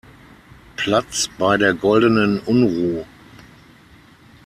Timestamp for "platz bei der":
0.77-1.75